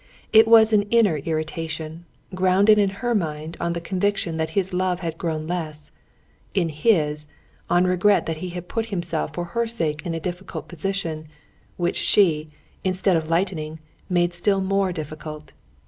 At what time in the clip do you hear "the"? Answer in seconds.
3.73-3.79